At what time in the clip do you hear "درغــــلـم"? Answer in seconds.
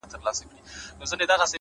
1.29-1.47